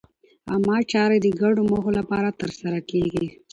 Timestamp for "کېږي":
2.89-3.25